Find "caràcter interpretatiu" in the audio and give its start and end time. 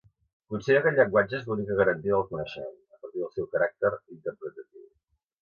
3.53-4.91